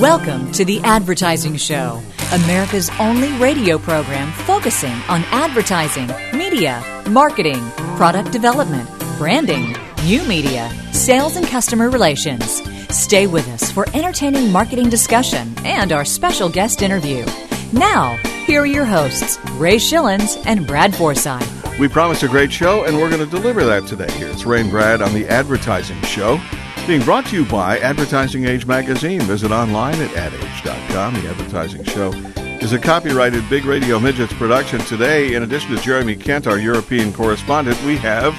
[0.00, 2.02] Welcome to The Advertising Show,
[2.32, 7.62] America's only radio program focusing on advertising, media, marketing,
[7.96, 12.60] product development, branding, new media, sales, and customer relations.
[12.92, 17.24] Stay with us for entertaining marketing discussion and our special guest interview.
[17.72, 18.16] Now,
[18.46, 21.78] here are your hosts, Ray Schillens and Brad Forsythe.
[21.78, 24.10] We promised a great show, and we're going to deliver that today.
[24.14, 26.40] Here's Ray and Brad on The Advertising Show.
[26.86, 29.22] Being brought to you by Advertising Age Magazine.
[29.22, 31.14] Visit online at adage.com.
[31.14, 32.12] The Advertising Show
[32.60, 34.80] is a copyrighted Big Radio Midgets production.
[34.80, 38.36] Today, in addition to Jeremy Kent, our European correspondent, we have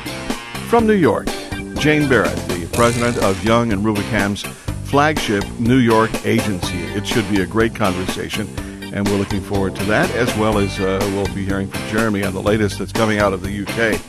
[0.69, 1.25] from New York,
[1.79, 4.43] Jane Barratt, the president of Young and Rubicam's
[4.83, 6.83] flagship New York agency.
[6.93, 8.47] It should be a great conversation,
[8.93, 12.23] and we're looking forward to that, as well as uh, we'll be hearing from Jeremy
[12.23, 13.99] on the latest that's coming out of the UK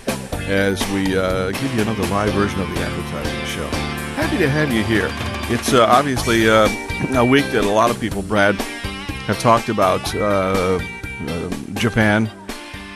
[0.47, 3.86] as we uh, give you another live version of the advertising show
[4.27, 5.09] happy to have you here.
[5.55, 6.69] It's uh, obviously uh,
[7.17, 10.81] a week that a lot of people, Brad, have talked about uh,
[11.29, 12.29] uh, Japan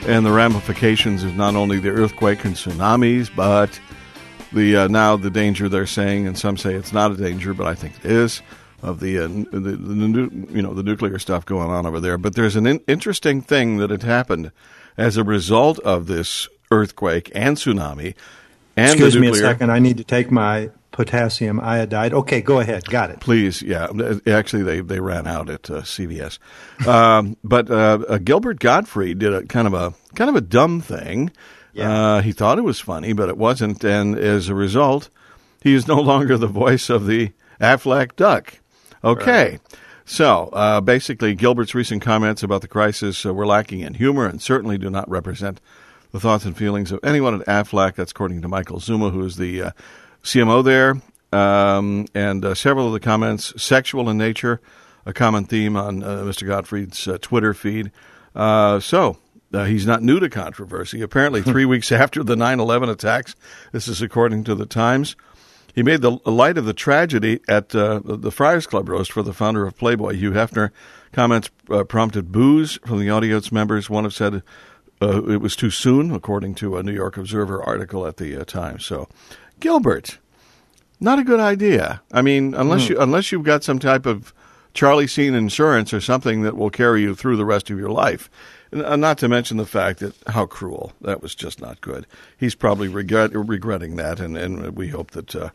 [0.08, 3.80] and the ramifications of not only the earthquake and tsunamis, but
[4.52, 7.68] the uh, now the danger they're saying, and some say it's not a danger, but
[7.68, 8.42] I think it is
[8.82, 12.18] of the, uh, the, the, the, you know the nuclear stuff going on over there.
[12.18, 14.50] But there's an in- interesting thing that had happened
[14.96, 18.16] as a result of this earthquake and tsunami.
[18.80, 19.70] And Excuse me a second.
[19.70, 22.14] I need to take my potassium iodide.
[22.14, 22.84] Okay, go ahead.
[22.86, 23.20] Got it.
[23.20, 23.88] Please, yeah.
[24.26, 26.38] Actually, they, they ran out at uh, CVS.
[26.86, 30.80] Um, but uh, uh, Gilbert Gottfried did a kind of a kind of a dumb
[30.80, 31.30] thing.
[31.72, 32.16] Yeah.
[32.16, 35.10] Uh, he thought it was funny, but it wasn't, and as a result,
[35.62, 38.58] he is no longer the voice of the Aflac duck.
[39.04, 39.50] Okay.
[39.50, 39.60] Right.
[40.06, 44.42] So uh, basically, Gilbert's recent comments about the crisis uh, were lacking in humor and
[44.42, 45.60] certainly do not represent
[46.12, 47.94] the thoughts and feelings of anyone at Aflac.
[47.94, 49.70] That's according to Michael Zuna, who is the uh,
[50.22, 51.00] CMO there,
[51.32, 54.60] um, and uh, several of the comments sexual in nature,
[55.06, 56.46] a common theme on uh, Mr.
[56.46, 57.90] Gottfried's uh, Twitter feed.
[58.34, 59.16] Uh, so
[59.52, 61.00] uh, he's not new to controversy.
[61.00, 63.34] Apparently, three weeks after the 9 11 attacks,
[63.72, 65.16] this is according to the Times,
[65.72, 69.32] he made the light of the tragedy at uh, the Friars Club roast for the
[69.32, 70.70] founder of Playboy, Hugh Hefner.
[71.12, 71.48] Comments
[71.88, 73.88] prompted boos from the audience members.
[73.88, 74.42] One have said
[75.00, 78.78] it was too soon, according to a New York Observer article at the time.
[78.78, 79.08] So
[79.58, 80.18] Gilbert,
[81.00, 82.02] not a good idea.
[82.12, 82.90] I mean, unless mm.
[82.90, 84.34] you unless you've got some type of
[84.72, 88.30] Charlie Sheen insurance or something that will carry you through the rest of your life.
[88.72, 90.92] And uh, not to mention the fact that how cruel.
[91.00, 92.06] That was just not good.
[92.36, 95.50] He's probably regret, regretting that, and, and we hope that uh,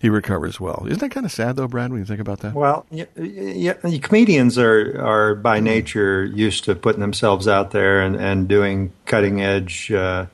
[0.00, 0.84] he recovers well.
[0.86, 2.54] Isn't that kind of sad, though, Brad, when you think about that?
[2.54, 8.16] Well, yeah, yeah, comedians are, are by nature used to putting themselves out there and,
[8.16, 9.92] and doing cutting edge.
[9.92, 10.26] Uh,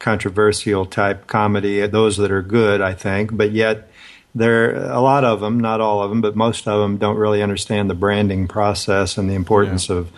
[0.00, 3.90] controversial type comedy, those that are good, I think, but yet
[4.34, 7.42] there a lot of them, not all of them, but most of them don't really
[7.42, 9.96] understand the branding process and the importance yeah.
[9.96, 10.12] of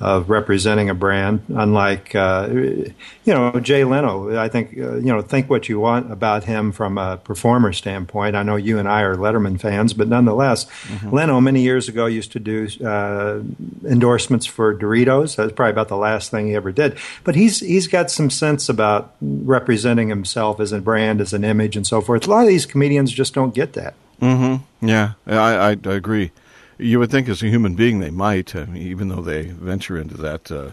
[0.00, 1.42] of representing a brand.
[1.48, 2.94] Unlike uh, you
[3.26, 6.98] know Jay Leno, I think uh, you know think what you want about him from
[6.98, 8.36] a performer standpoint.
[8.36, 11.10] I know you and I are Letterman fans, but nonetheless, mm-hmm.
[11.10, 13.40] Leno many years ago used to do uh,
[13.88, 15.36] endorsements for Doritos.
[15.36, 16.98] That's probably about the last thing he ever did.
[17.24, 21.76] But he's he's got some sense about representing himself as a brand, as an image,
[21.76, 22.26] and so forth.
[22.26, 23.94] A lot of these comedians just don't get that.
[24.20, 24.86] Mm-hmm.
[24.86, 26.32] Yeah, I, I, I agree.
[26.78, 30.16] You would think, as a human being, they might, uh, even though they venture into
[30.18, 30.72] that, uh,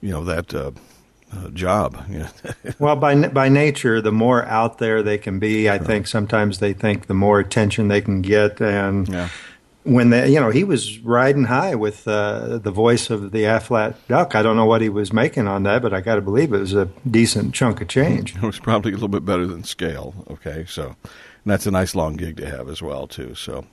[0.00, 0.70] you know, that uh,
[1.32, 2.04] uh job.
[2.78, 6.72] well, by by nature, the more out there they can be, I think sometimes they
[6.72, 9.08] think the more attention they can get, and.
[9.08, 9.28] Yeah.
[9.86, 13.94] When they, you know, he was riding high with uh, the voice of the Aflac
[14.08, 14.34] duck.
[14.34, 16.58] I don't know what he was making on that, but I got to believe it
[16.58, 18.34] was a decent chunk of change.
[18.36, 20.14] It was probably a little bit better than scale.
[20.30, 20.96] Okay, so
[21.44, 23.34] and that's a nice long gig to have as well, too.
[23.34, 23.66] So,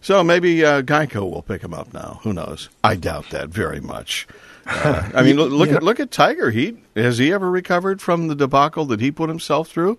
[0.00, 2.20] so maybe uh, Geico will pick him up now.
[2.22, 2.68] Who knows?
[2.82, 4.26] I doubt that very much.
[4.66, 6.50] Uh, I mean, look, look at look at Tiger.
[6.50, 9.98] He has he ever recovered from the debacle that he put himself through?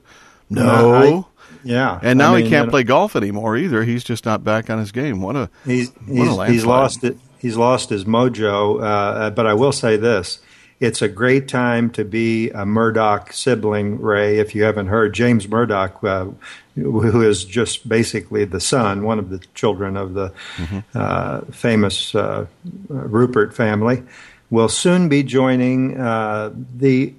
[0.50, 1.26] No.
[1.26, 3.84] I, yeah, and now I mean, he can't play golf anymore either.
[3.84, 5.22] He's just not back on his game.
[5.22, 7.18] What a he's what he's, a he's lost it.
[7.40, 8.82] He's lost his mojo.
[8.82, 10.40] Uh, but I will say this:
[10.80, 14.40] it's a great time to be a Murdoch sibling, Ray.
[14.40, 16.28] If you haven't heard, James Murdoch, uh,
[16.76, 20.80] who is just basically the son, one of the children of the mm-hmm.
[20.96, 22.46] uh, famous uh,
[22.88, 24.04] Rupert family,
[24.50, 27.14] will soon be joining uh, the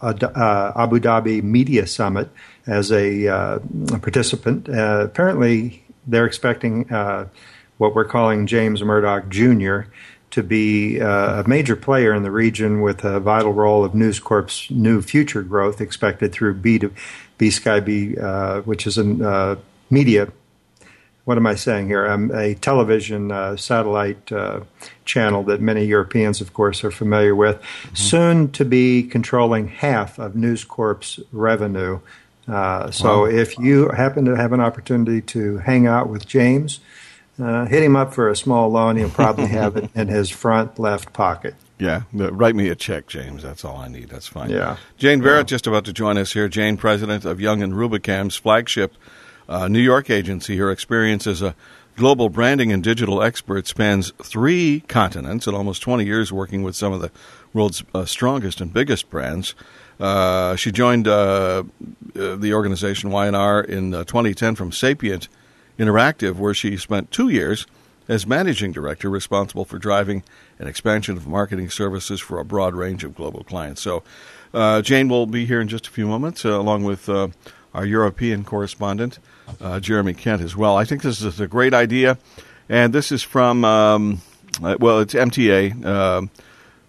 [0.00, 2.28] uh, uh, Abu Dhabi Media Summit
[2.66, 3.60] as a
[4.02, 4.68] participant.
[4.68, 6.88] apparently, they're expecting
[7.78, 9.82] what we're calling James Murdoch Jr
[10.34, 14.20] to be uh, a major player in the region with a vital role of News
[14.20, 16.92] Corp's new future growth expected through B to
[17.38, 19.56] B Sky B, uh, which is a uh,
[19.90, 20.28] media
[21.24, 22.06] what am I saying here?
[22.06, 24.60] Um, a television uh, satellite uh,
[25.04, 27.94] channel that many Europeans, of course, are familiar with, mm-hmm.
[27.94, 32.00] soon to be controlling half of News Corp's revenue.
[32.46, 33.24] Uh, so wow.
[33.24, 36.80] if you happen to have an opportunity to hang out with James,
[37.38, 38.96] uh, hit him up for a small loan.
[38.96, 41.54] He'll probably have it in his front left pocket.
[41.78, 43.42] Yeah, write me a check, James.
[43.42, 44.08] That's all I need.
[44.08, 44.50] That's fine.
[44.50, 44.76] Yeah.
[44.96, 45.42] Jane Barratt yeah.
[45.42, 46.48] just about to join us here.
[46.48, 48.94] Jane, president of Young and Rubicam's flagship
[49.48, 50.56] uh, New York agency.
[50.56, 51.54] Her experience as a
[51.96, 56.92] global branding and digital expert spans three continents and almost 20 years working with some
[56.92, 57.10] of the
[57.52, 59.54] world's uh, strongest and biggest brands.
[60.00, 61.62] Uh, she joined uh,
[62.16, 65.28] uh the organization Y&R in 2010 uh, from Sapient
[65.78, 67.66] Interactive, where she spent two years
[68.06, 70.22] as managing director, responsible for driving
[70.58, 73.80] an expansion of marketing services for a broad range of global clients.
[73.80, 74.02] So,
[74.52, 77.08] uh, Jane will be here in just a few moments, along with
[77.74, 79.18] our European correspondent,
[79.60, 80.76] uh, Jeremy Kent, as well.
[80.76, 82.18] I think this is a great idea,
[82.68, 84.22] and this is from, um,
[84.62, 86.22] uh, well, it's MTA, uh,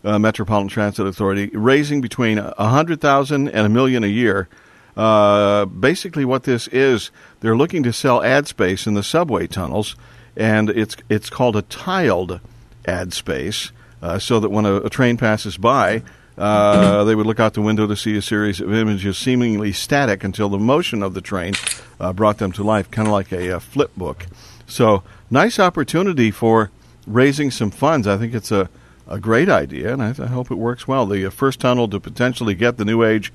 [0.08, 4.48] uh, Metropolitan Transit Authority, raising between a hundred thousand and a million a year.
[4.96, 7.12] Uh, basically, what this is,
[7.42, 9.96] they're looking to sell ad space in the subway tunnels,
[10.38, 12.40] and it's it's called a tiled
[12.88, 13.72] ad space,
[14.02, 16.02] uh, so that when a, a train passes by
[16.38, 20.24] uh, they would look out the window to see a series of images seemingly static
[20.24, 21.54] until the motion of the train
[22.00, 24.26] uh, brought them to life, kind of like a, a, flip book.
[24.68, 26.72] So, nice opportunity for
[27.08, 28.08] raising some funds.
[28.08, 28.70] I think it's a,
[29.08, 31.06] a great idea, and I, I hope it works well.
[31.06, 33.32] The uh, first tunnel to potentially get the new age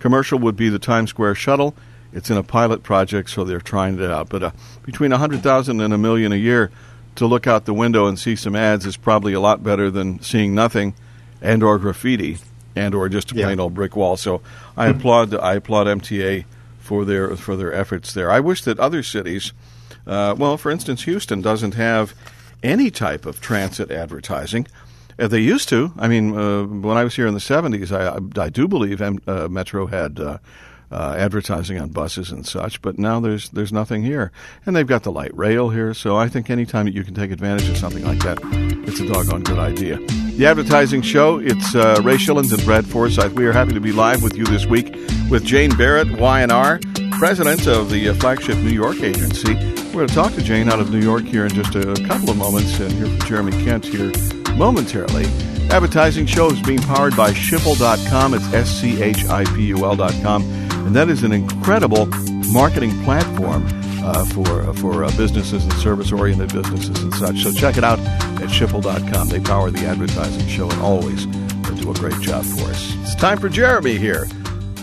[0.00, 1.74] commercial would be the Times Square shuttle.
[2.12, 4.28] It's in a pilot project, so they're trying it out.
[4.28, 4.50] But uh,
[4.82, 6.72] between a hundred thousand and a million a year
[7.14, 10.20] to look out the window and see some ads is probably a lot better than
[10.20, 10.94] seeing nothing
[11.40, 12.38] and or graffiti
[12.74, 13.62] and or just a plain yeah.
[13.62, 14.16] old brick wall.
[14.16, 14.42] So
[14.76, 14.98] I mm-hmm.
[14.98, 16.44] applaud I applaud MTA
[16.78, 18.30] for their for their efforts there.
[18.30, 19.52] I wish that other cities,
[20.06, 22.14] uh, well, for instance, Houston doesn't have
[22.62, 24.66] any type of transit advertising.
[25.28, 25.92] They used to.
[25.98, 29.18] I mean, uh, when I was here in the '70s, I, I do believe M-
[29.26, 30.38] uh, Metro had uh,
[30.90, 34.32] uh, advertising on buses and such, but now there's there's nothing here,
[34.66, 35.94] and they've got the light rail here.
[35.94, 38.38] So I think anytime that you can take advantage of something like that,
[38.88, 39.98] it's a doggone good idea.
[39.98, 41.38] The advertising show.
[41.38, 43.32] It's uh, Ray Schilens and Brad Forsythe.
[43.32, 44.94] We are happy to be live with you this week
[45.30, 46.80] with Jane Barratt, Y&R,
[47.12, 49.54] president of the uh, flagship New York agency.
[49.88, 52.30] We're going to talk to Jane out of New York here in just a couple
[52.30, 55.26] of moments, and hear from Jeremy Kent here momentarily.
[55.70, 58.34] Advertising show is being powered by Schipul.com.
[58.34, 60.42] It's S C H I P U L.com.
[60.86, 62.06] And that is an incredible
[62.52, 63.64] marketing platform
[64.02, 67.42] uh, for uh, for uh, businesses and service oriented businesses and such.
[67.42, 69.28] So check it out at Schipul.com.
[69.28, 71.26] They power the advertising show and always
[71.80, 72.94] do a great job for us.
[73.02, 74.26] It's time for Jeremy here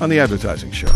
[0.01, 0.91] on the advertising show.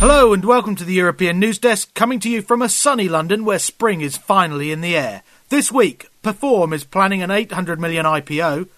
[0.00, 3.44] Hello and welcome to the European News Desk, coming to you from a sunny London
[3.44, 5.22] where spring is finally in the air.
[5.50, 8.68] This week, Perform is planning an 800 million IPO,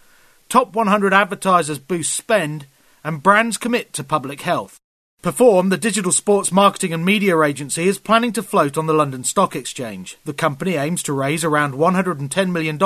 [0.48, 2.66] top 100 advertisers boost spend,
[3.02, 4.78] and brands commit to public health.
[5.20, 9.24] Perform, the digital sports marketing and media agency, is planning to float on the London
[9.24, 10.16] Stock Exchange.
[10.24, 12.78] The company aims to raise around $110 million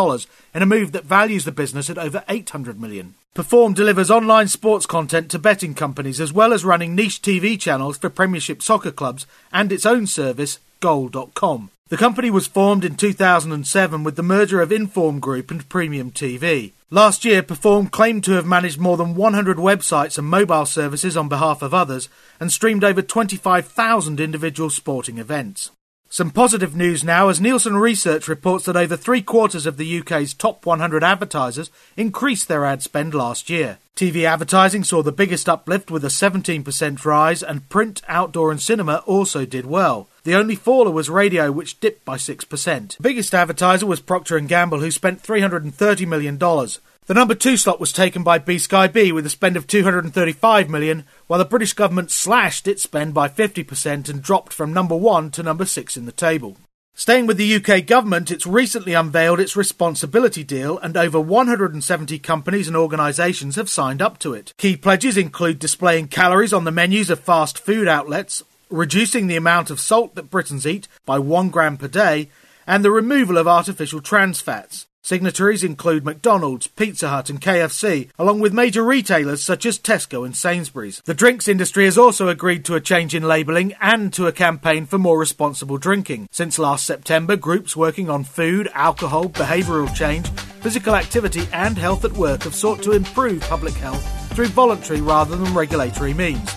[0.55, 3.17] in a move that values the business at over 800 million.
[3.35, 7.99] Perform delivers online sports content to betting companies as well as running niche TV channels
[7.99, 11.71] for Premiership soccer clubs and its own service, Goal.com.
[11.91, 16.73] The company was formed in 2007 with the merger of Inform Group and Premium TV.
[16.89, 21.29] Last year, Perform claimed to have managed more than 100 websites and mobile services on
[21.29, 22.09] behalf of others
[22.41, 25.73] and streamed over 25,000 individual sporting events.
[26.09, 30.33] Some positive news now as Nielsen Research reports that over three quarters of the UK's
[30.33, 33.77] top 100 advertisers increased their ad spend last year.
[33.97, 39.05] TV advertising saw the biggest uplift with a 17% rise, and print, outdoor, and cinema
[39.07, 40.09] also did well.
[40.25, 42.97] The only faller was radio, which dipped by 6%.
[42.97, 46.39] The biggest advertiser was Procter & Gamble, who spent $330 million.
[46.39, 51.39] The number two slot was taken by BSkyB with a spend of 235 million, while
[51.39, 55.67] the British government slashed its spend by 50% and dropped from number one to number
[55.67, 56.57] six in the table.
[56.97, 62.69] Staying with the UK government, it's recently unveiled its responsibility deal and over 170 companies
[62.69, 64.55] and organisations have signed up to it.
[64.59, 69.71] Key pledges include displaying calories on the menus of fast food outlets, reducing the amount
[69.71, 72.31] of salt that Britons eat by one gram per day,
[72.65, 74.87] and the removal of artificial trans fats.
[75.05, 80.35] Signatories include McDonald's, Pizza Hut, and KFC, along with major retailers such as Tesco and
[80.35, 81.03] Sainsbury's.
[81.05, 84.87] The drinks industry has also agreed to a change in labelling and to a campaign
[84.87, 86.31] for more responsible drinking.
[86.31, 90.27] Since last September, groups working on food, alcohol, behavioural change,
[90.63, 95.37] physical activity, and health at work have sought to improve public health through voluntary rather
[95.37, 96.51] than regulatory means.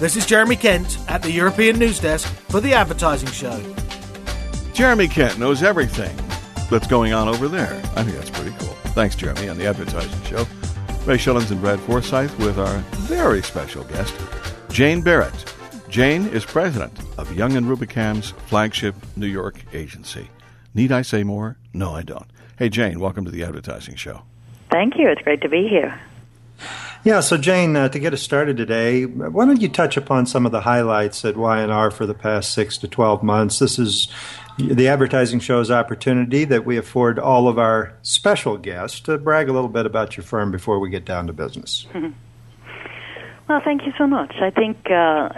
[0.00, 3.62] This is Jeremy Kent at the European News Desk for The Advertising Show.
[4.72, 6.25] Jeremy Kent knows everything
[6.70, 7.74] that's going on over there.
[7.96, 8.74] I think that's pretty cool.
[8.94, 10.46] Thanks, Jeremy, on the advertising show.
[11.04, 14.14] Ray Schilens and Brad Forsythe with our very special guest,
[14.70, 15.52] Jane Barratt.
[15.88, 20.28] Jane is president of Young and Rubicam's flagship New York agency.
[20.74, 21.56] Need I say more?
[21.72, 22.26] No, I don't.
[22.58, 24.22] Hey, Jane, welcome to the advertising show.
[24.70, 25.08] Thank you.
[25.08, 26.00] It's great to be here.
[27.04, 30.44] Yeah, so Jane, uh, to get us started today, why don't you touch upon some
[30.44, 33.60] of the highlights at Y&R for the past six to 12 months?
[33.60, 34.08] This is
[34.58, 39.52] the advertising show's opportunity that we afford all of our special guests to brag a
[39.52, 41.86] little bit about your firm before we get down to business.
[43.48, 44.34] well, thank you so much.
[44.40, 45.28] I think uh,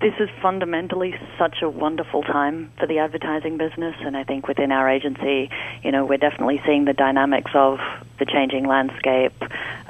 [0.00, 4.70] this is fundamentally such a wonderful time for the advertising business, and I think within
[4.70, 5.50] our agency,
[5.82, 7.78] you know, we're definitely seeing the dynamics of
[8.18, 9.34] the changing landscape,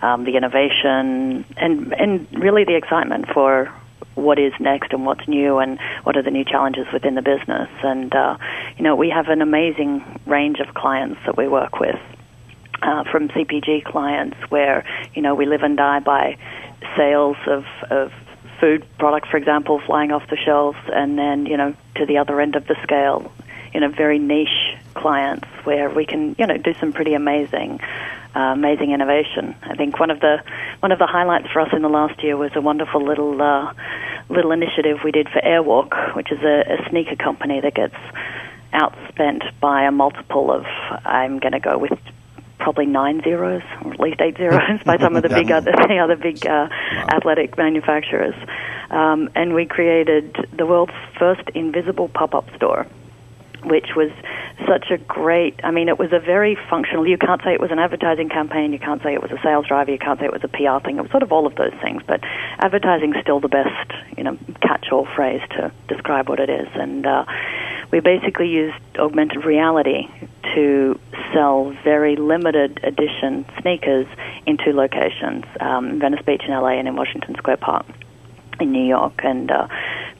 [0.02, 3.72] um, the innovation, and and really the excitement for
[4.16, 7.68] what is next and what's new and what are the new challenges within the business.
[7.82, 8.36] And uh,
[8.76, 12.00] you know, we have an amazing range of clients that we work with,
[12.82, 16.36] uh, from CPG clients where you know we live and die by
[16.96, 18.12] sales of of
[18.60, 22.40] food product, for example, flying off the shelves, and then you know to the other
[22.40, 23.32] end of the scale,
[23.74, 27.80] you know, very niche clients where we can you know do some pretty amazing,
[28.34, 29.54] uh, amazing innovation.
[29.62, 30.42] I think one of the
[30.80, 33.72] one of the highlights for us in the last year was a wonderful little uh,
[34.28, 37.94] little initiative we did for Airwalk, which is a, a sneaker company that gets
[38.72, 40.64] outspent by a multiple of
[41.04, 41.98] I'm going to go with
[42.58, 45.98] probably nine zeros or at least eight zeros by some of the big other the
[46.02, 47.06] other big uh, wow.
[47.14, 48.34] athletic manufacturers.
[48.90, 52.86] Um, and we created the world's first invisible pop-up store,
[53.64, 54.10] which was
[54.66, 55.60] such a great.
[55.64, 57.06] I mean, it was a very functional.
[57.06, 58.72] You can't say it was an advertising campaign.
[58.72, 59.90] You can't say it was a sales driver.
[59.90, 60.98] You can't say it was a PR thing.
[60.98, 62.02] It was sort of all of those things.
[62.06, 62.20] But
[62.58, 66.68] advertising is still the best, you know, catch-all phrase to describe what it is.
[66.74, 67.24] And uh,
[67.90, 70.08] we basically used augmented reality
[70.54, 70.98] to
[71.32, 74.06] sell very limited edition sneakers
[74.46, 77.86] in two locations um, Venice Beach in LA and in Washington Square Park
[78.60, 79.20] in New York.
[79.22, 79.68] And uh,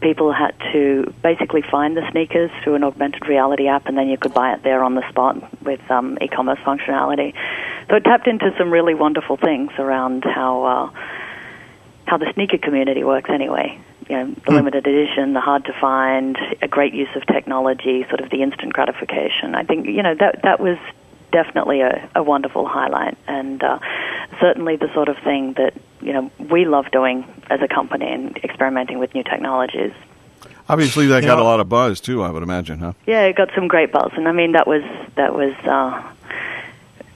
[0.00, 4.18] people had to basically find the sneakers through an augmented reality app, and then you
[4.18, 7.34] could buy it there on the spot with um, e commerce functionality.
[7.88, 10.64] So it tapped into some really wonderful things around how.
[10.64, 11.00] Uh,
[12.06, 14.54] how the sneaker community works anyway you know, the mm.
[14.54, 18.72] limited edition, the hard to find, a great use of technology, sort of the instant
[18.72, 19.54] gratification.
[19.54, 20.78] I think you know that that was
[21.32, 23.78] definitely a, a wonderful highlight, and uh,
[24.40, 28.36] certainly the sort of thing that you know we love doing as a company and
[28.38, 29.92] experimenting with new technologies.
[30.68, 32.22] Obviously, that you got know, a lot of buzz too.
[32.22, 32.92] I would imagine, huh?
[33.06, 34.82] Yeah, it got some great buzz, and I mean that was
[35.16, 35.54] that was.
[35.64, 36.12] Uh,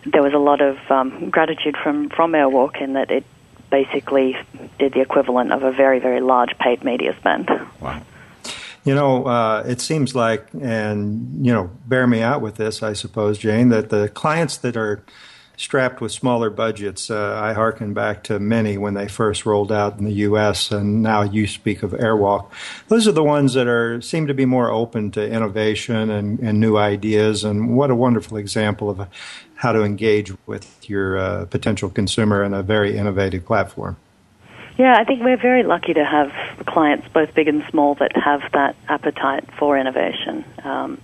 [0.07, 3.25] there was a lot of um, gratitude from from Airwalk in that it
[3.71, 4.37] basically
[4.79, 7.49] did the equivalent of a very, very large paid media spend.
[7.81, 8.03] Wow.
[8.85, 12.95] You know, uh, it seems like, and, you know, bear me out with this, I
[12.95, 15.05] suppose, Jane, that the clients that are
[15.61, 19.99] strapped with smaller budgets, uh, I hearken back to MINI when they first rolled out
[19.99, 22.51] in the U.S., and now you speak of Airwalk.
[22.89, 26.61] Those are the ones that are seem to be more open to innovation and, and
[26.61, 29.07] new ideas, and what a wonderful example of
[29.57, 33.99] how to engage with your uh, potential consumer in a very innovative platform.
[34.79, 36.33] Yeah, I think we're very lucky to have
[36.65, 40.43] clients, both big and small, that have that appetite for innovation.
[40.65, 41.03] Um,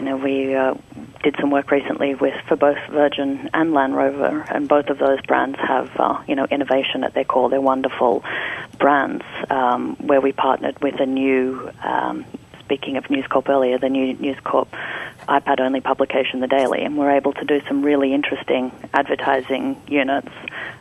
[0.00, 0.74] you know, we uh,
[1.22, 5.20] did some work recently with for both Virgin and Land Rover, and both of those
[5.20, 7.50] brands have uh, you know innovation at their core.
[7.50, 8.24] They're wonderful
[8.78, 9.24] brands.
[9.50, 12.24] Um, where we partnered with a new um,
[12.60, 14.68] speaking of News Corp earlier, the new News Corp
[15.28, 20.28] iPad only publication, The Daily, and we're able to do some really interesting advertising units,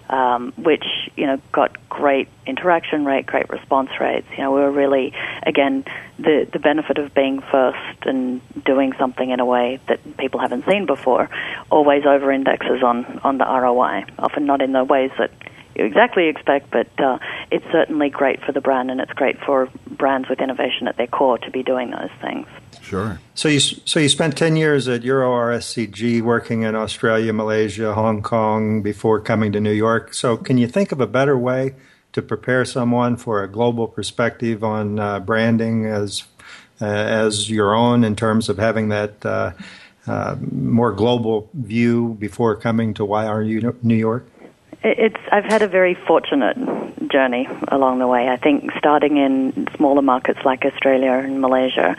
[0.09, 4.27] um, which, you know, got great interaction rate, great response rates.
[4.31, 5.85] You know, we were really, again,
[6.17, 10.65] the, the benefit of being first and doing something in a way that people haven't
[10.65, 11.29] seen before
[11.69, 15.31] always over indexes on, on the ROI, often not in the ways that
[15.85, 17.17] exactly expect, but uh,
[17.51, 21.07] it's certainly great for the brand, and it's great for brands with innovation at their
[21.07, 22.47] core to be doing those things.
[22.81, 23.19] Sure.
[23.35, 28.21] So you so you spent ten years at Euro RSCG, working in Australia, Malaysia, Hong
[28.21, 30.13] Kong before coming to New York.
[30.13, 31.75] So can you think of a better way
[32.13, 36.23] to prepare someone for a global perspective on uh, branding as
[36.81, 39.25] uh, as your own in terms of having that?
[39.25, 39.51] Uh,
[40.07, 44.25] uh more global view before coming to YRU New York?
[44.81, 46.57] It's I've had a very fortunate
[47.09, 48.29] journey along the way.
[48.29, 51.97] I think starting in smaller markets like Australia and Malaysia,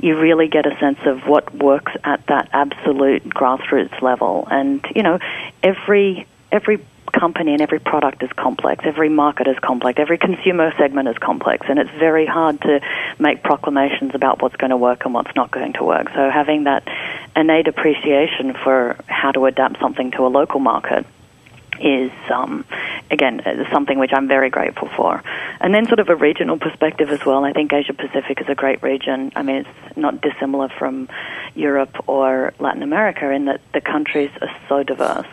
[0.00, 4.48] you really get a sense of what works at that absolute grassroots level.
[4.50, 5.18] And you know,
[5.62, 8.84] every every company and every product is complex.
[8.86, 9.98] Every market is complex.
[9.98, 12.80] Every consumer segment is complex, and it's very hard to
[13.18, 16.08] make proclamations about what's going to work and what's not going to work.
[16.14, 16.88] So having that
[17.36, 21.04] innate appreciation for how to adapt something to a local market
[21.80, 22.64] is um,
[23.10, 23.40] again
[23.72, 25.22] something which I'm very grateful for.
[25.60, 27.44] And then sort of a regional perspective as well.
[27.44, 29.32] I think Asia Pacific is a great region.
[29.36, 31.08] I mean, it's not dissimilar from
[31.54, 35.26] Europe or Latin America in that the countries are so diverse.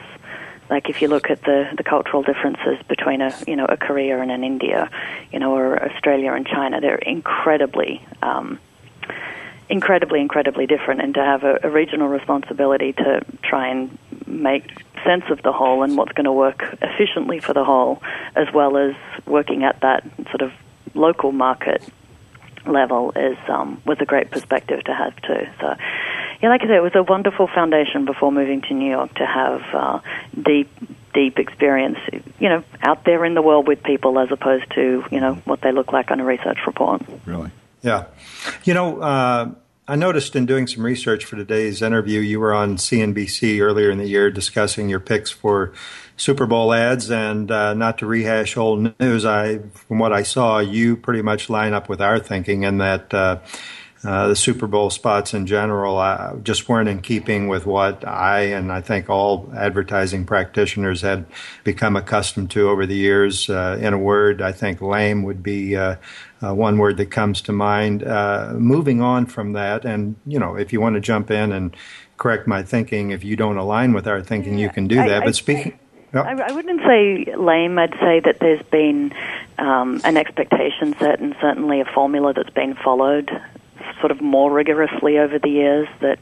[0.70, 4.22] Like if you look at the, the cultural differences between a you know a Korea
[4.22, 4.90] and an India,
[5.32, 8.60] you know, or Australia and China, they're incredibly um,
[9.70, 15.24] incredibly, incredibly different, and to have a, a, regional responsibility to try and make sense
[15.30, 18.02] of the whole and what's going to work efficiently for the whole,
[18.36, 18.96] as well as
[19.26, 20.52] working at that sort of
[20.96, 21.84] local market
[22.66, 25.48] level, is um, was a great perspective to have too.
[25.62, 25.76] So,
[26.42, 29.26] yeah, like I said, it was a wonderful foundation before moving to New York to
[29.26, 30.00] have uh,
[30.34, 30.70] deep
[31.14, 31.98] deep experience,
[32.40, 35.62] you know, out there in the world with people as opposed to, you know, what
[35.62, 37.02] they look like on a research report.
[37.26, 37.52] Really?
[37.82, 38.06] Yeah.
[38.64, 39.52] You know, uh,
[39.88, 43.98] I noticed in doing some research for today's interview, you were on CNBC earlier in
[43.98, 45.74] the year discussing your picks for
[46.16, 50.60] Super Bowl ads, and uh, not to rehash old news, I from what I saw,
[50.60, 53.14] you pretty much line up with our thinking, in that.
[53.14, 53.40] Uh,
[54.02, 58.44] uh, the Super Bowl spots in general uh, just weren't in keeping with what I
[58.44, 61.26] and I think all advertising practitioners had
[61.66, 63.50] become accustomed to over the years.
[63.50, 65.76] Uh, in a word, I think lame would be
[66.42, 68.04] uh, one word that comes to mind.
[68.04, 71.76] Uh, moving on from that, and you know, if you want to jump in and
[72.18, 75.24] correct my thinking, if you don't align with our thinking, you can do that.
[75.24, 75.78] I, but speaking.
[76.14, 77.78] I, I, wouldn't say lame.
[77.78, 79.14] I'd say that there's been
[79.60, 83.30] um, an expectation set and certainly a formula that's been followed
[84.00, 85.88] sort of more rigorously over the years.
[86.00, 86.20] That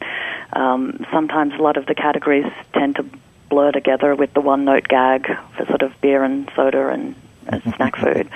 [0.54, 3.06] um, sometimes a lot of the categories tend to
[3.50, 7.16] blur together with the one note gag for sort of beer and soda and,
[7.50, 8.30] and snack food.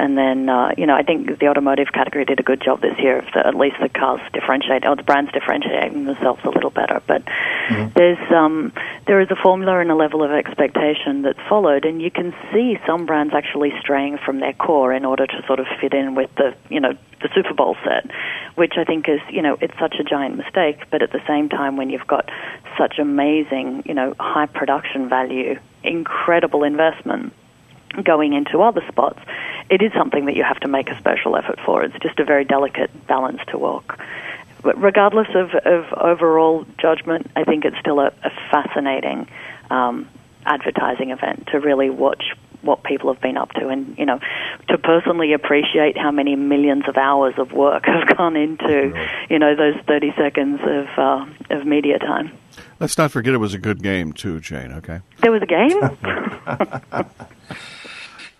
[0.00, 2.98] And then, uh, you know, I think the automotive category did a good job this
[2.98, 6.70] year of the, at least the cars differentiate, or the brands differentiating themselves a little
[6.70, 7.02] better.
[7.06, 7.88] But mm-hmm.
[7.94, 8.72] there's um,
[9.06, 12.78] there is a formula and a level of expectation that's followed, and you can see
[12.86, 16.34] some brands actually straying from their core in order to sort of fit in with
[16.36, 18.10] the, you know, the Super Bowl set,
[18.54, 20.78] which I think is, you know, it's such a giant mistake.
[20.90, 22.30] But at the same time, when you've got
[22.78, 27.34] such amazing, you know, high production value, incredible investment
[28.02, 29.20] going into other spots,
[29.68, 31.82] it is something that you have to make a special effort for.
[31.82, 33.98] It's just a very delicate balance to walk.
[34.62, 39.28] But regardless of, of overall judgment, I think it's still a, a fascinating
[39.70, 40.08] um,
[40.44, 42.24] advertising event to really watch
[42.62, 44.20] what people have been up to and you know
[44.68, 48.92] to personally appreciate how many millions of hours of work have gone into
[49.30, 52.30] you know those 30 seconds of uh, of media time
[52.78, 55.80] let's not forget it was a good game too jane okay there was a game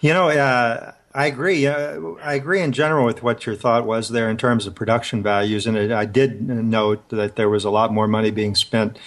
[0.01, 1.67] You know, uh, I agree.
[1.67, 5.23] Uh, I agree in general with what your thought was there in terms of production
[5.23, 8.99] values, and it, I did note that there was a lot more money being spent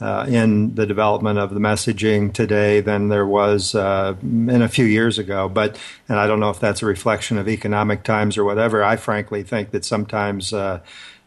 [0.00, 4.84] uh, in the development of the messaging today than there was uh, in a few
[4.84, 5.48] years ago.
[5.48, 8.82] But, and I don't know if that's a reflection of economic times or whatever.
[8.82, 10.80] I frankly think that sometimes uh,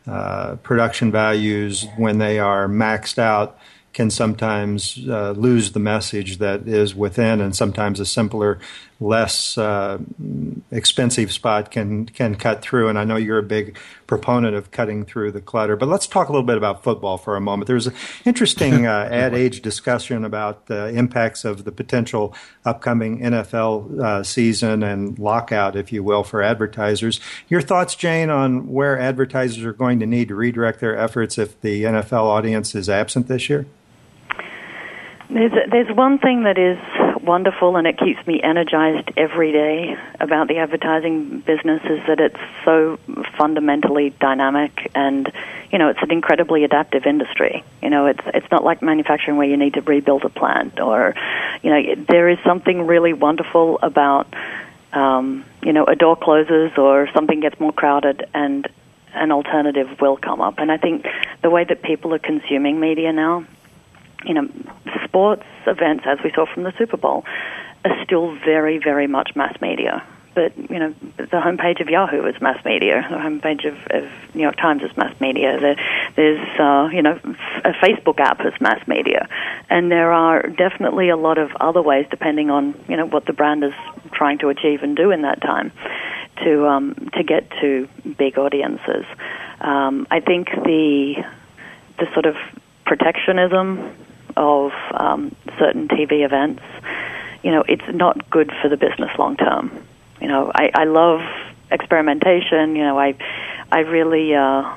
[0.06, 3.58] uh, production values, when they are maxed out,
[3.94, 8.60] can sometimes uh, lose the message that is within, and sometimes a simpler,
[8.99, 9.97] less uh,
[10.71, 12.88] expensive spot can can cut through.
[12.88, 13.77] And I know you're a big
[14.08, 15.75] proponent of cutting through the clutter.
[15.75, 17.67] But let's talk a little bit about football for a moment.
[17.67, 23.99] There's an interesting uh, ad age discussion about the impacts of the potential upcoming NFL
[23.99, 27.19] uh, season and lockout, if you will, for advertisers.
[27.49, 31.60] Your thoughts, Jane, on where advertisers are going to need to redirect their efforts if
[31.62, 33.65] the NFL audience is absent this year?
[35.29, 36.77] There's, there's one thing that is
[37.26, 42.40] wonderful and it keeps me energized every day about the advertising business is that it's
[42.64, 42.98] so
[43.38, 45.32] fundamentally dynamic and
[45.72, 47.64] you know it's an incredibly adaptive industry.
[47.82, 51.16] You know it's it's not like manufacturing where you need to rebuild a plant or
[51.62, 54.34] you know there is something really wonderful about
[54.94, 58.68] um, you know a door closes or something gets more crowded and
[59.14, 60.56] an alternative will come up.
[60.58, 61.06] And I think
[61.42, 63.46] the way that people are consuming media now
[64.26, 64.50] you know,
[65.06, 67.24] sports events, as we saw from the Super Bowl,
[67.86, 70.04] are still very, very much mass media.
[70.36, 73.08] But you know, the homepage of Yahoo is mass media.
[73.10, 75.58] The homepage of, of New York Times is mass media.
[75.60, 75.78] There,
[76.18, 77.18] there's uh, you know,
[77.63, 79.30] a Facebook app is mass media,
[79.70, 83.34] and there are definitely a lot of other ways, depending on you know what the
[83.34, 83.74] brand is
[84.12, 85.72] trying to achieve and do in that time,
[86.44, 87.88] to um, to get to
[88.18, 89.06] big audiences.
[89.62, 91.24] Um, I think the
[91.98, 92.36] the sort of
[92.86, 93.96] protectionism
[94.38, 96.63] of um, certain TV events,
[97.43, 99.71] you know, it's not good for the business long term.
[100.21, 101.21] You know, I, I love
[101.71, 102.76] experimentation.
[102.76, 103.15] You know, I
[103.71, 104.76] I really uh,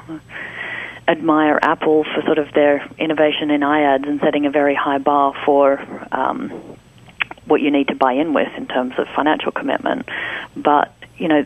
[1.07, 5.35] admire Apple for sort of their innovation in iAds and setting a very high bar
[5.45, 5.81] for
[6.13, 6.51] um,
[7.47, 10.07] what you need to buy in with in terms of financial commitment.
[10.55, 11.45] But you know,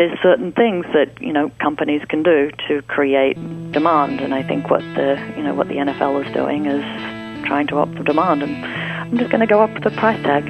[0.00, 3.34] there's certain things that you know companies can do to create
[3.70, 6.82] demand, and I think what the you know what the NFL is doing is
[7.44, 8.42] trying to up the demand.
[8.42, 10.46] And I'm just going to go up the price tag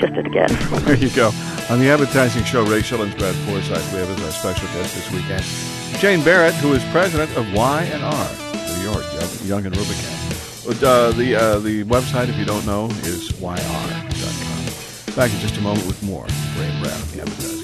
[0.00, 0.50] just it again.
[0.84, 1.30] There you go.
[1.70, 5.10] On the advertising show, Ray Schilens, Brad Forsythe, we have as our special guest this
[5.12, 5.44] weekend
[6.00, 8.28] Jane Barratt, who is president of Y and R,
[8.74, 10.16] New York, Young, Young and Rubicam.
[10.66, 15.14] Uh, the uh, the website, if you don't know, is yr.com.
[15.14, 16.26] Back in just a moment with more
[16.58, 17.57] Ray and Brad on the advertising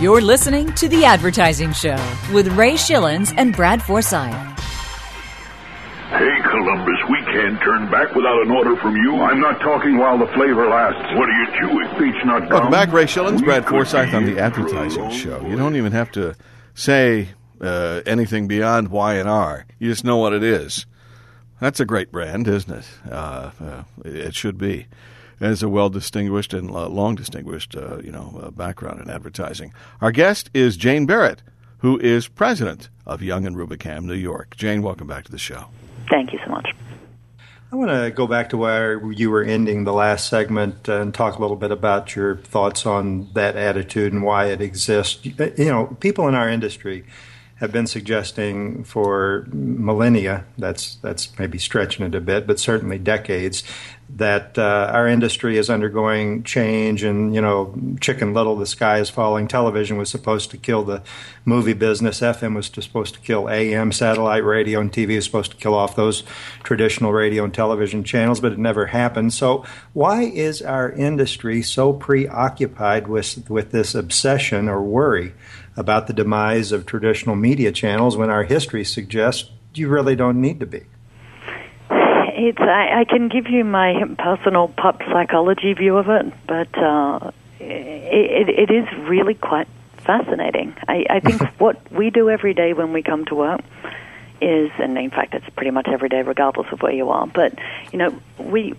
[0.00, 1.96] You're listening to The Advertising Show
[2.32, 4.32] with Ray Schillens and Brad Forsythe.
[4.32, 9.16] Hey, Columbus, we can't turn back without an order from you.
[9.16, 11.02] I'm not talking while the flavor lasts.
[11.16, 11.88] What are you chewing?
[11.96, 12.70] Speech not Welcome gum?
[12.70, 15.40] back, Ray Schillens, We Brad could Forsythe on the advertising show.
[15.44, 16.36] You don't even have to
[16.74, 17.30] say
[17.60, 19.66] uh, anything beyond Y and R.
[19.80, 20.86] You just know what it is.
[21.60, 22.88] That's a great brand, isn't it?
[23.10, 24.86] Uh, uh, it should be.
[25.40, 29.72] As a well distinguished and uh, long distinguished, uh, you know, uh, background in advertising.
[30.00, 31.38] Our guest is Jane Barratt,
[31.78, 34.56] who is president of Young and Rubicam, New York.
[34.56, 35.66] Jane, welcome back to the show.
[36.10, 36.74] Thank you so much.
[37.70, 41.36] I want to go back to where you were ending the last segment and talk
[41.36, 45.22] a little bit about your thoughts on that attitude and why it exists.
[45.24, 47.04] You know, people in our industry
[47.60, 53.64] have been suggesting for millennia, that's, that's maybe stretching it a bit, but certainly decades,
[54.10, 59.10] that uh, our industry is undergoing change and, you know, chicken little, the sky is
[59.10, 59.46] falling.
[59.46, 61.02] Television was supposed to kill the
[61.44, 62.20] movie business.
[62.20, 65.96] FM was supposed to kill AM, satellite radio, and TV is supposed to kill off
[65.96, 66.22] those
[66.62, 69.34] traditional radio and television channels, but it never happened.
[69.34, 75.34] So, why is our industry so preoccupied with, with this obsession or worry
[75.78, 80.58] about the demise of traditional media channels when our history suggests you really don't need
[80.58, 80.82] to be?
[81.90, 87.30] It's I, I can give you my personal pop psychology view of it, but uh,
[87.60, 90.74] it, it is really quite fascinating.
[90.88, 93.60] I, I think what we do every day when we come to work
[94.40, 97.26] is, and in fact, it's pretty much every day, regardless of where you are.
[97.26, 97.54] But
[97.92, 98.74] you know, we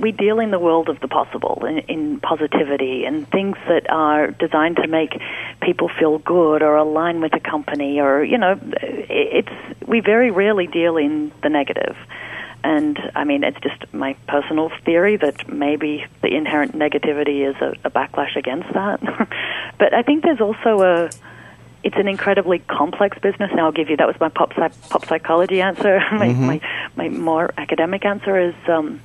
[0.00, 4.30] we deal in the world of the possible, in, in positivity, and things that are
[4.30, 5.20] designed to make
[5.60, 9.52] people feel good or align with a company, or you know, it's
[9.86, 11.96] we very rarely deal in the negative.
[12.62, 17.74] And I mean, it's just my personal theory that maybe the inherent negativity is a,
[17.84, 19.00] a backlash against that.
[19.78, 21.10] but I think there's also a
[21.82, 23.50] it's an incredibly complex business.
[23.54, 25.98] Now I'll give you that was my pop pop psychology answer.
[26.12, 26.46] my, mm-hmm.
[26.46, 26.60] my
[26.96, 29.00] my more academic answer is um,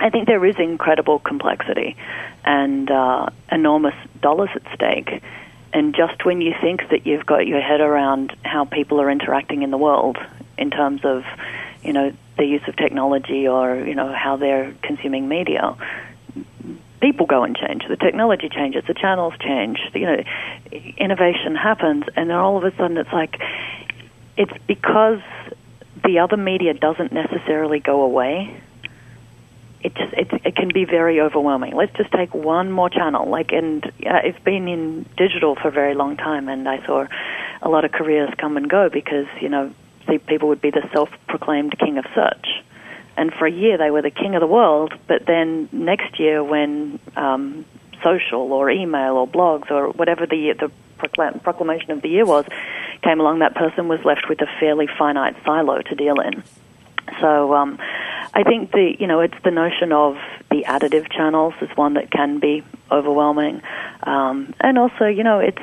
[0.00, 1.96] I think there is incredible complexity
[2.44, 5.22] and uh, enormous dollars at stake.
[5.72, 9.62] And just when you think that you've got your head around how people are interacting
[9.62, 10.18] in the world
[10.56, 11.24] in terms of,
[11.82, 15.76] you know, the use of technology or, you know, how they're consuming media,
[17.00, 17.82] people go and change.
[17.88, 20.22] The technology changes, the channels change, you know,
[20.96, 23.40] innovation happens, and then all of a sudden it's like,
[24.36, 25.20] it's because
[26.04, 28.60] the other media doesn't necessarily go away
[29.84, 31.76] it just it, it can be very overwhelming.
[31.76, 33.28] Let's just take one more channel.
[33.28, 37.06] Like, and uh, it's been in digital for a very long time, and I saw
[37.60, 39.72] a lot of careers come and go because you know
[40.26, 42.46] people would be the self-proclaimed king of search,
[43.18, 44.94] and for a year they were the king of the world.
[45.06, 47.66] But then next year, when um,
[48.02, 50.72] social or email or blogs or whatever the the
[51.42, 52.46] proclamation of the year was
[53.02, 56.42] came along, that person was left with a fairly finite silo to deal in.
[57.20, 57.78] So um,
[58.32, 60.16] I think the you know it's the notion of
[60.50, 63.62] the additive channels is one that can be overwhelming,
[64.02, 65.58] um, and also you know it's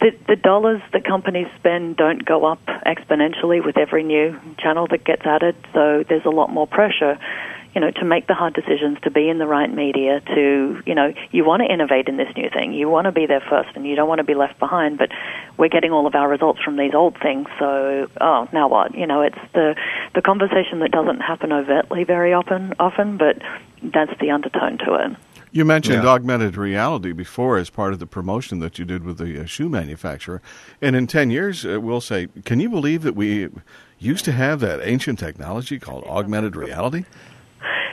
[0.00, 5.04] the the dollars that companies spend don't go up exponentially with every new channel that
[5.04, 5.56] gets added.
[5.72, 7.18] So there's a lot more pressure.
[7.74, 10.94] You know, to make the hard decisions, to be in the right media, to, you
[10.94, 12.72] know, you want to innovate in this new thing.
[12.72, 15.10] You want to be there first and you don't want to be left behind, but
[15.58, 17.48] we're getting all of our results from these old things.
[17.58, 18.94] So, oh, now what?
[18.94, 19.74] You know, it's the,
[20.14, 23.42] the conversation that doesn't happen overtly very often, often, but
[23.82, 25.16] that's the undertone to it.
[25.50, 26.10] You mentioned Yeah.
[26.10, 29.68] augmented reality before as part of the promotion that you did with the uh, shoe
[29.68, 30.42] manufacturer.
[30.82, 33.48] And in 10 years, uh, we'll say, can you believe that we
[34.00, 37.04] used to have that ancient technology called augmented reality?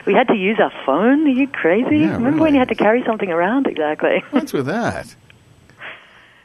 [0.04, 1.26] We had to use our phone.
[1.26, 1.98] Are you crazy?
[1.98, 3.66] Yeah, Remember when you had to carry something around?
[3.66, 4.22] Exactly.
[4.30, 5.14] What's with that?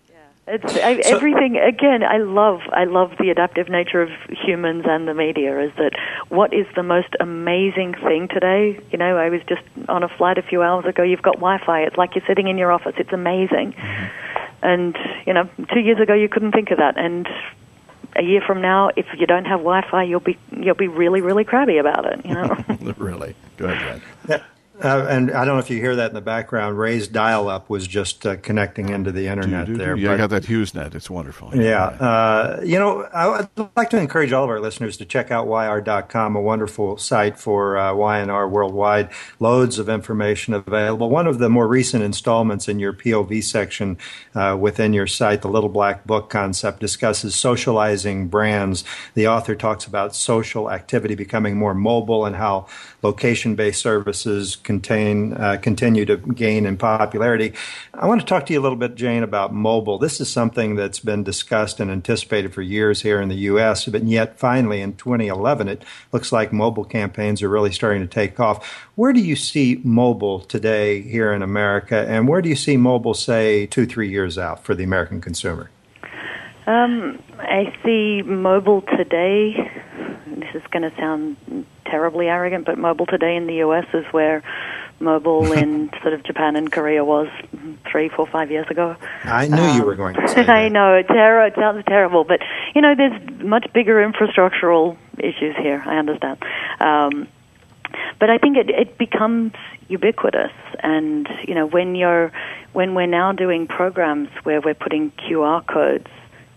[0.10, 0.15] Yeah.
[0.48, 1.58] It's I, so, everything.
[1.58, 5.60] Again, I love I love the adaptive nature of humans and the media.
[5.60, 5.91] Is that
[6.30, 8.80] what is the most amazing thing today?
[8.91, 11.04] You know, I was just on a flight a few hours ago.
[11.04, 11.82] You've got Wi-Fi.
[11.82, 12.93] It's like you're sitting in your office.
[12.98, 13.74] It's amazing.
[13.74, 14.06] Mm-hmm.
[14.62, 16.98] And you know, two years ago you couldn't think of that.
[16.98, 17.28] And
[18.15, 21.43] a year from now, if you don't have Wi-Fi, you'll be you'll be really really
[21.43, 22.26] crabby about it.
[22.26, 22.93] You know.
[22.98, 23.36] really.
[23.58, 24.43] Go ahead, Yeah.
[24.80, 26.78] Uh, and I don't know if you hear that in the background.
[26.78, 29.96] Ray's dial-up was just uh, connecting into the internet do, do, there.
[29.96, 30.93] Yeah, but, I got that HughesNet.
[30.93, 31.56] It's wonderful.
[31.56, 35.32] Yeah, uh, you know, I would like to encourage all of our listeners to check
[35.32, 39.10] out YR.com, a wonderful site for uh, Y&R worldwide.
[39.39, 41.10] Loads of information available.
[41.10, 43.98] One of the more recent installments in your POV section
[44.36, 48.84] uh, within your site, the Little Black Book concept, discusses socializing brands.
[49.15, 52.67] The author talks about social activity becoming more mobile and how
[53.04, 57.54] location-based services contain uh, continue to gain in popularity.
[57.94, 59.98] I want to talk to you a little bit, Jane, about mobile.
[59.98, 64.04] This is something that's been discussed and anticipated for years here in the U.S., but
[64.04, 68.66] yet finally in 2011, it looks like mobile campaigns are really starting to take off.
[68.96, 73.14] Where do you see mobile today here in America, and where do you see mobile,
[73.14, 75.70] say, two, three years out for the American consumer?
[76.66, 79.56] Um, I see mobile today.
[80.58, 84.43] Is going to sound terribly arrogant, but mobile today in the US is where
[85.00, 87.28] mobile in sort of Japan and Korea was
[87.89, 88.96] three, four, five years ago.
[89.24, 90.50] I knew um, you were going to say that.
[90.50, 92.39] I know, terror, it sounds terrible, but
[92.76, 95.84] you know, there's much bigger infrastructural issues here.
[95.86, 96.43] I understand.
[96.80, 97.28] Um,
[98.20, 99.54] but I think it, it becomes
[99.88, 102.32] ubiquitous, and you know, when you're
[102.74, 106.08] when we're now doing programs where we're putting QR codes,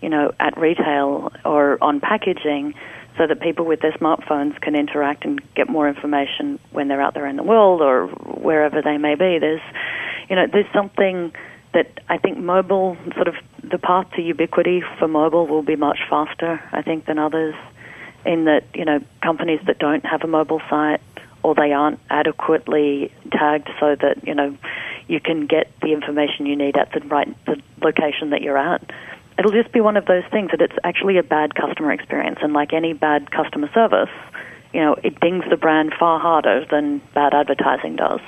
[0.01, 2.73] you know, at retail or on packaging
[3.21, 7.13] so that people with their smartphones can interact and get more information when they're out
[7.13, 9.37] there in the world or wherever they may be.
[9.37, 9.61] There's,
[10.27, 11.31] you know, there's something
[11.71, 15.99] that I think mobile, sort of the path to ubiquity for mobile will be much
[16.09, 17.53] faster, I think, than others.
[18.25, 21.01] In that, you know, companies that don't have a mobile site
[21.43, 24.57] or they aren't adequately tagged so that, you know,
[25.07, 28.81] you can get the information you need at the right the location that you're at
[29.41, 32.37] it'll just be one of those things that it's actually a bad customer experience.
[32.43, 34.11] And like any bad customer service,
[34.71, 38.19] you know, it dings the brand far harder than bad advertising does.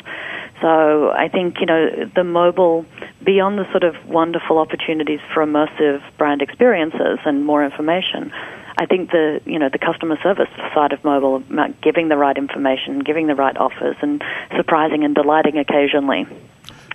[0.59, 2.87] So I think, you know, the mobile,
[3.23, 8.33] beyond the sort of wonderful opportunities for immersive brand experiences and more information,
[8.75, 11.43] I think the, you know, the customer service side of mobile,
[11.83, 14.23] giving the right information, giving the right offers, and
[14.55, 16.25] surprising and delighting occasionally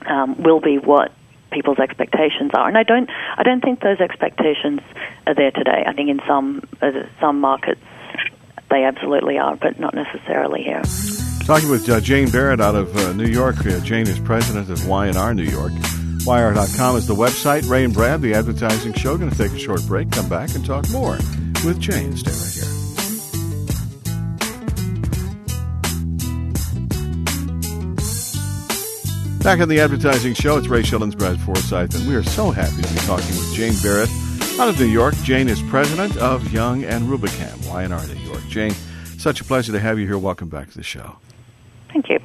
[0.06, 1.12] um, will be what
[1.50, 2.68] people's expectations are.
[2.68, 4.80] And I don't, I don't think those expectations
[5.26, 5.84] are there today.
[5.86, 7.80] I think in some uh, some markets
[8.70, 10.82] they absolutely are, but not necessarily here.
[11.44, 13.56] Talking with uh, Jane Barratt out of uh, New York.
[13.82, 15.72] Jane is president of Y&R New York.
[16.26, 17.68] YR.com is the website.
[17.70, 20.64] Ray and Brad, the advertising show, going to take a short break, come back and
[20.64, 21.16] talk more
[21.64, 22.14] with Jane.
[22.16, 22.77] Stay right here.
[29.48, 32.82] Back on the advertising show, it's Ray Schilens, Brad Forsythe, and we are so happy
[32.82, 35.14] to be talking with Jane Barratt out of New York.
[35.22, 38.42] Jane is president of Young and Rubicam, Y&R New York.
[38.48, 38.72] Jane,
[39.16, 40.18] such a pleasure to have you here.
[40.18, 41.16] Welcome back to the show.
[41.90, 42.18] Thank you.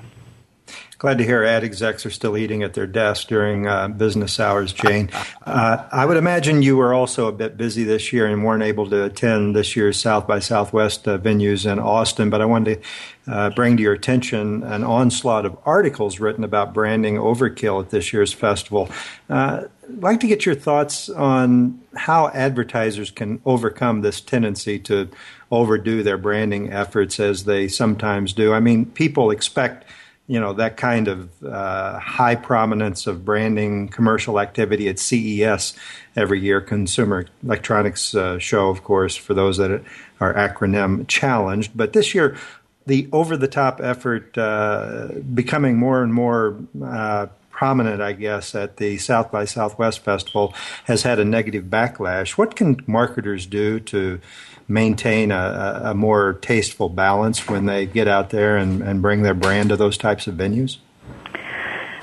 [1.03, 4.71] Glad to hear ad execs are still eating at their desk during uh, business hours,
[4.71, 5.09] Jane.
[5.45, 8.89] Uh, I would imagine you were also a bit busy this year and weren't able
[8.89, 12.81] to attend this year's South by Southwest uh, venues in Austin, but I wanted
[13.25, 17.89] to uh, bring to your attention an onslaught of articles written about branding overkill at
[17.89, 18.87] this year's festival.
[19.29, 25.09] Uh, I'd like to get your thoughts on how advertisers can overcome this tendency to
[25.51, 28.53] overdo their branding efforts as they sometimes do.
[28.53, 29.83] I mean, people expect–
[30.27, 35.73] you know that kind of uh, high prominence of branding commercial activity at CES
[36.15, 39.83] every year, Consumer Electronics uh, Show, of course, for those that
[40.19, 41.71] are acronym challenged.
[41.75, 42.37] But this year,
[42.85, 49.31] the over-the-top effort uh, becoming more and more uh, prominent, I guess, at the South
[49.31, 50.53] by Southwest Festival
[50.85, 52.31] has had a negative backlash.
[52.31, 54.19] What can marketers do to
[54.67, 59.33] maintain a, a more tasteful balance when they get out there and, and bring their
[59.33, 60.77] brand to those types of venues?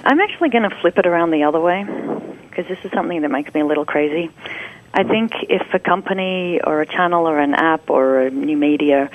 [0.04, 1.84] I'm actually going to flip it around the other way
[2.48, 4.30] because this is something that makes me a little crazy.
[4.92, 9.10] I think if a company or a channel or an app or a new media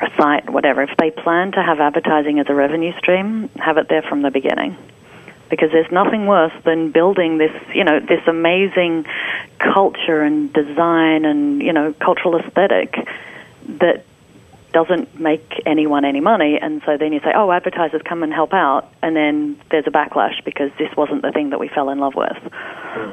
[0.00, 3.76] or a site, whatever, if they plan to have advertising as a revenue stream, have
[3.76, 4.76] it there from the beginning
[5.54, 9.04] because there's nothing worse than building this, you know, this amazing
[9.58, 12.96] culture and design and, you know, cultural aesthetic
[13.80, 14.04] that
[14.72, 18.52] doesn't make anyone any money, and so then you say, "Oh, advertisers come and help
[18.52, 21.98] out," and then there's a backlash because this wasn't the thing that we fell in
[22.00, 22.36] love with.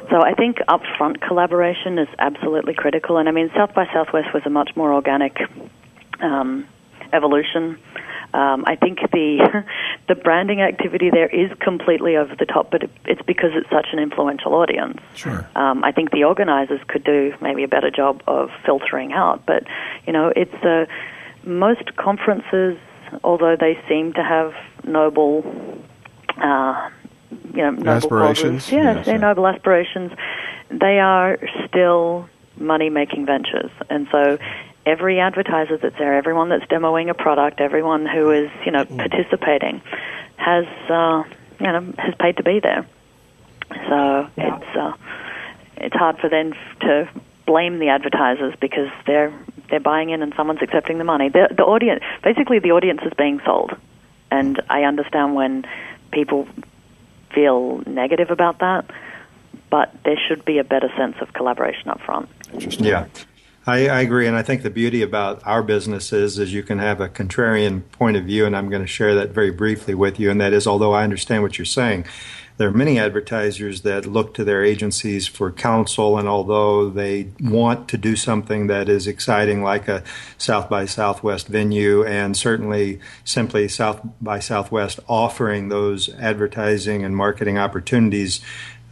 [0.09, 4.41] So I think upfront collaboration is absolutely critical, and I mean South by Southwest was
[4.45, 5.39] a much more organic
[6.19, 6.65] um,
[7.13, 7.77] evolution.
[8.33, 9.63] Um, I think the
[10.07, 13.87] the branding activity there is completely over the top, but it, it's because it's such
[13.91, 15.01] an influential audience.
[15.15, 15.47] Sure.
[15.55, 19.63] Um, I think the organisers could do maybe a better job of filtering out, but
[20.07, 20.85] you know, it's uh,
[21.43, 22.77] most conferences,
[23.23, 25.43] although they seem to have noble.
[26.37, 26.89] Uh,
[27.53, 28.63] you know, noble Aspirations?
[28.63, 28.71] causes.
[28.71, 30.11] Yes, Yes, they're noble aspirations.
[30.69, 34.37] They are still money-making ventures, and so
[34.85, 39.81] every advertiser that's there, everyone that's demoing a product, everyone who is you know participating,
[40.37, 41.23] has uh,
[41.59, 42.85] you know has paid to be there.
[43.89, 44.93] So it's uh,
[45.77, 47.09] it's hard for them to
[47.45, 49.33] blame the advertisers because they're
[49.69, 51.29] they're buying in and someone's accepting the money.
[51.29, 53.71] The, the audience, basically, the audience is being sold,
[54.29, 55.65] and I understand when
[56.11, 56.47] people
[57.33, 58.89] feel negative about that,
[59.69, 62.29] but there should be a better sense of collaboration up front.
[62.79, 63.07] Yeah.
[63.67, 66.79] I, I agree, and I think the beauty about our business is, is you can
[66.79, 70.19] have a contrarian point of view, and I'm going to share that very briefly with
[70.19, 70.31] you.
[70.31, 72.05] And that is, although I understand what you're saying,
[72.57, 77.87] there are many advertisers that look to their agencies for counsel, and although they want
[77.89, 80.03] to do something that is exciting, like a
[80.39, 87.59] South by Southwest venue, and certainly simply South by Southwest offering those advertising and marketing
[87.59, 88.41] opportunities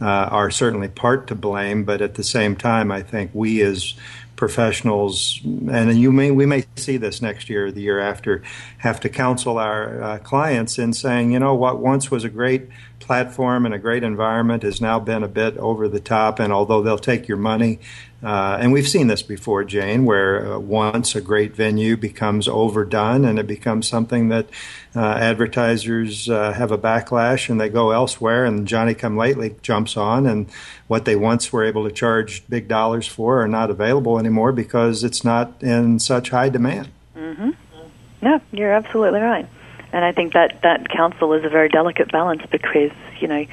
[0.00, 3.94] uh, are certainly part to blame, but at the same time, I think we as
[4.40, 5.38] professionals,
[5.70, 8.42] and you may we may see this next year, the year after,
[8.78, 11.78] have to counsel our uh, clients in saying, you know, what?
[11.78, 12.66] Once was a great
[13.00, 16.80] platform and a great environment has now been a bit over the top, and although
[16.80, 17.80] they'll take your money,
[18.22, 23.24] uh, and we've seen this before, Jane, where uh, once a great venue becomes overdone
[23.24, 24.46] and it becomes something that
[24.94, 29.96] uh, advertisers uh, have a backlash and they go elsewhere, and Johnny Come Lately jumps
[29.96, 30.50] on, and
[30.86, 35.02] what they once were able to charge big dollars for are not available anymore because
[35.02, 36.88] it's not in such high demand.
[38.22, 39.48] No, you're absolutely right.
[39.92, 43.46] And I think that that counsel is a very delicate balance because, you know,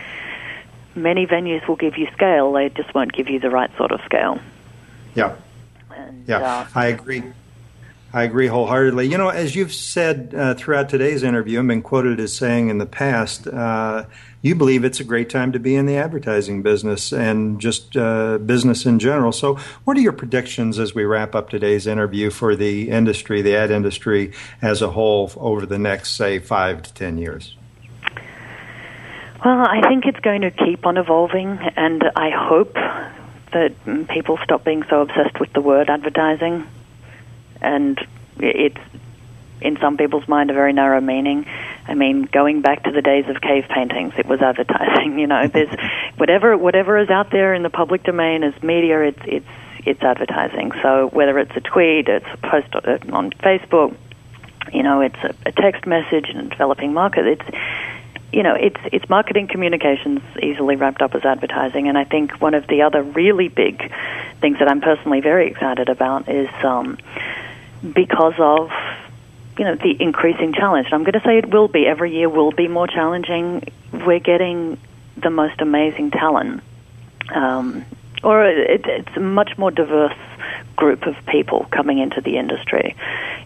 [0.94, 4.02] many venues will give you scale, they just won't give you the right sort of
[4.02, 4.40] scale.
[5.18, 5.36] Yeah.
[5.96, 7.24] And, Yeah, uh, I agree.
[8.14, 9.08] I agree wholeheartedly.
[9.08, 12.78] You know, as you've said uh, throughout today's interview and been quoted as saying in
[12.78, 14.06] the past, uh,
[14.42, 18.38] you believe it's a great time to be in the advertising business and just uh,
[18.38, 19.32] business in general.
[19.32, 23.56] So, what are your predictions as we wrap up today's interview for the industry, the
[23.56, 27.56] ad industry as a whole, over the next, say, five to ten years?
[29.44, 32.76] Well, I think it's going to keep on evolving, and I hope
[33.58, 36.68] that people stop being so obsessed with the word advertising.
[37.62, 38.00] And
[38.40, 38.78] it's,
[39.62, 41.46] in some people's mind, a very narrow meaning.
[41.88, 45.20] I mean, going back to the days of cave paintings, it was advertising.
[45.20, 45.74] You know, there's
[46.18, 49.48] whatever whatever is out there in the public domain as media, it's it's
[49.86, 50.72] it's advertising.
[50.82, 53.96] So whether it's a tweet, it's a post on on Facebook,
[54.74, 57.26] you know, it's a, a text message in a developing market.
[57.26, 57.58] It's
[58.38, 62.54] you know, it's it's marketing communications easily wrapped up as advertising, and I think one
[62.54, 63.92] of the other really big
[64.42, 67.00] things that I'm personally very excited about is um,
[67.82, 68.70] because of
[69.58, 70.86] you know the increasing challenge.
[70.86, 73.64] And I'm going to say it will be every year will be more challenging.
[73.92, 74.78] We're getting
[75.16, 76.62] the most amazing talent,
[77.34, 77.86] um,
[78.28, 80.20] or it, it's a much more diverse
[80.76, 82.94] group of people coming into the industry.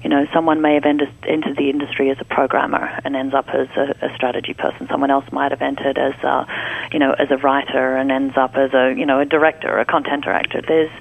[0.04, 3.67] You know, someone may have entered, the industry as a programmer and ends up as
[3.78, 4.88] a, a strategy person.
[4.89, 6.48] Someone else might have entered as a,
[6.91, 9.86] you know, as a writer and ends up as a, you know, a director, a
[9.86, 10.62] content director.
[10.67, 10.91] There's,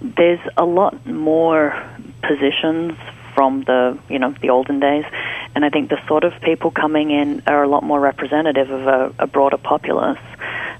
[0.00, 1.80] there's a lot more
[2.22, 2.94] positions
[3.36, 5.04] from the, you know, the olden days,
[5.54, 8.86] and I think the sort of people coming in are a lot more representative of
[8.88, 10.18] a, a broader populace,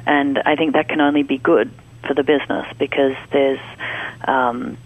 [0.06, 1.70] and I think that can only be good
[2.06, 3.60] for the business because there's
[4.26, 4.76] um,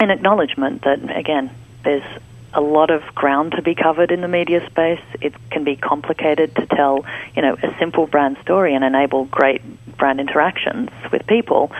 [0.00, 1.50] an acknowledgement that again
[1.84, 2.04] there's
[2.54, 5.00] a lot of ground to be covered in the media space.
[5.20, 9.60] It can be complicated to tell, you know, a simple brand story and enable great
[9.96, 11.72] brand interactions with people.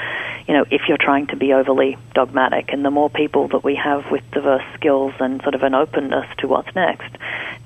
[0.49, 3.77] You know, if you're trying to be overly dogmatic, and the more people that we
[3.77, 7.11] have with diverse skills and sort of an openness to what's next,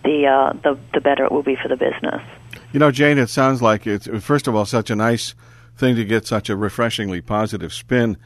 [0.04, 2.22] the uh, the the better it will be for the business.
[2.72, 5.34] You know, Jane, it sounds like it's first of all such a nice
[5.78, 8.18] thing to get such a refreshingly positive spin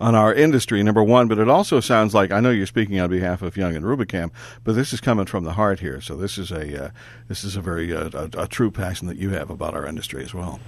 [0.00, 3.10] on our industry, number one, but it also sounds like I know you're speaking on
[3.10, 4.30] behalf of Young and Rubicam,
[4.62, 6.00] but this is coming from the heart here.
[6.00, 6.90] So this is a uh,
[7.26, 10.22] this is a very uh, a, a true passion that you have about our industry
[10.22, 10.60] as well.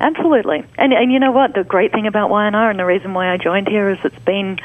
[0.00, 1.54] Absolutely, and and you know what?
[1.54, 4.58] The great thing about Y&R and the reason why I joined here is it's been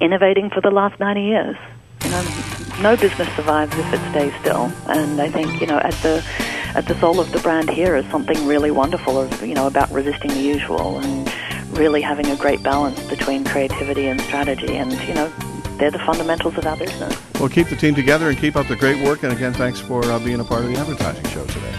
[0.00, 1.56] innovating for the last ninety years.
[2.04, 2.22] You know,
[2.80, 4.72] no business survives if it stays still.
[4.86, 6.24] And I think you know at the
[6.74, 9.90] at the soul of the brand here is something really wonderful of you know about
[9.90, 11.32] resisting the usual and
[11.78, 14.76] really having a great balance between creativity and strategy.
[14.76, 15.32] And you know
[15.78, 17.16] they're the fundamentals of our business.
[17.38, 19.22] Well, keep the team together and keep up the great work.
[19.22, 21.74] And again, thanks for uh, being a part of the advertising show today.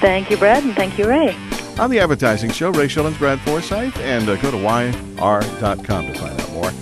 [0.00, 1.36] Thank you, Brad, and thank you, Ray.
[1.78, 6.40] On the advertising show, Ray Schilens, Brad Forsythe, and uh, go to yr.com to find
[6.40, 6.72] out more.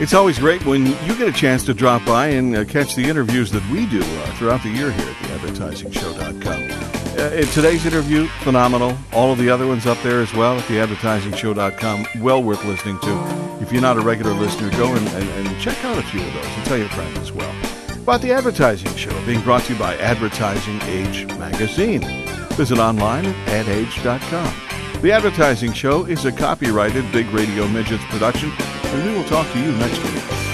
[0.00, 3.04] It's always great when you get a chance to drop by and uh, catch the
[3.04, 6.73] interviews that we do uh, throughout the year here at the theadvertisingshow.com.
[7.16, 8.96] Uh, today's interview, phenomenal.
[9.12, 12.06] All of the other ones up there as well at theadvertisingshow.com.
[12.20, 13.58] Well worth listening to.
[13.60, 16.34] If you're not a regular listener, go and, and, and check out a few of
[16.34, 17.54] those and tell your friends as well.
[18.02, 22.02] About the Advertising Show, being brought to you by Advertising Age Magazine.
[22.54, 25.00] Visit online at adage.com.
[25.00, 29.58] The Advertising Show is a copyrighted Big Radio Midgets production, and we will talk to
[29.60, 30.53] you next week.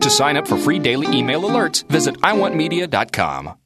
[0.00, 3.59] To sign up for free daily email alerts, visit iwantmedia.com.